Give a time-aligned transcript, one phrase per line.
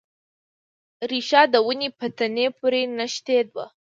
[1.09, 3.65] ریښه د ونې په تنې پورې نښتې وه.